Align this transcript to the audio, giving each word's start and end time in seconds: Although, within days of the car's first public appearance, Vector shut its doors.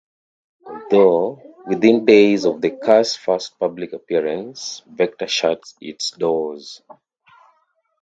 Although, 0.65 1.39
within 1.67 2.05
days 2.05 2.45
of 2.47 2.59
the 2.59 2.71
car's 2.71 3.15
first 3.15 3.59
public 3.59 3.93
appearance, 3.93 4.81
Vector 4.87 5.27
shut 5.27 5.61
its 5.79 6.09
doors. 6.09 6.81